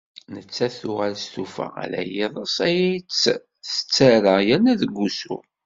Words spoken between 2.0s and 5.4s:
i yiḍes ay tt-tettarra, yerna deg wusu